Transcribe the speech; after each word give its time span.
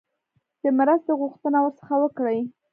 د 0.63 0.65
مرستې 0.77 1.11
غوښتنه 1.21 1.57
ورڅخه 1.61 1.95
وکړي. 1.99 2.39